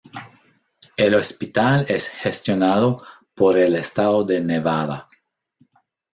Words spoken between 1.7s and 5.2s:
es gestionado por el estado de Nevada.